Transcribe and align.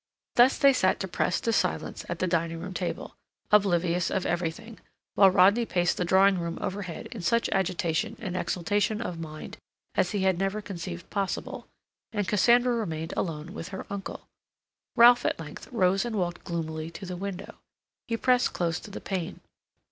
Thus 0.33 0.57
they 0.57 0.73
sat 0.73 0.97
depressed 0.97 1.43
to 1.43 1.53
silence 1.53 2.05
at 2.09 2.17
the 2.17 2.25
dining 2.25 2.59
room 2.59 2.73
table, 2.73 3.15
oblivious 3.51 4.09
of 4.09 4.25
everything, 4.25 4.79
while 5.13 5.29
Rodney 5.29 5.63
paced 5.63 5.97
the 5.97 6.05
drawing 6.05 6.39
room 6.39 6.57
overhead 6.59 7.05
in 7.11 7.21
such 7.21 7.47
agitation 7.49 8.15
and 8.19 8.35
exaltation 8.35 8.99
of 8.99 9.19
mind 9.19 9.57
as 9.93 10.09
he 10.09 10.21
had 10.21 10.39
never 10.39 10.59
conceived 10.59 11.07
possible, 11.11 11.67
and 12.11 12.27
Cassandra 12.27 12.73
remained 12.73 13.13
alone 13.15 13.53
with 13.53 13.67
her 13.67 13.85
uncle. 13.91 14.27
Ralph, 14.95 15.23
at 15.23 15.39
length, 15.39 15.67
rose 15.71 16.03
and 16.03 16.15
walked 16.15 16.43
gloomily 16.43 16.89
to 16.89 17.05
the 17.05 17.15
window. 17.15 17.59
He 18.07 18.17
pressed 18.17 18.53
close 18.53 18.79
to 18.79 18.89
the 18.89 19.01
pane. 19.01 19.39